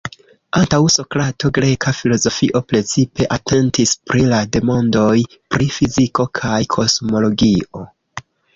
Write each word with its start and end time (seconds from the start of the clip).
Antaŭ 0.59 0.77
Sokrato, 0.93 1.51
greka 1.57 1.93
filozofio 1.97 2.61
precipe 2.71 3.27
atentis 3.37 3.93
pri 4.11 4.25
la 4.33 4.41
demandoj 4.59 5.13
pri 5.53 5.71
fiziko 5.79 6.29
kaj 6.43 6.59
kosmologio. 6.79 7.89